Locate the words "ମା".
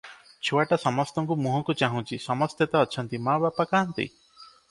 3.27-3.37